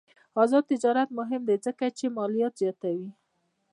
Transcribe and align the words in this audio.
آزاد 0.43 0.63
تجارت 0.71 1.09
مهم 1.19 1.41
دی 1.47 1.55
ځکه 1.65 1.85
چې 1.97 2.05
مالیات 2.17 2.53
زیاتوي. 2.61 3.09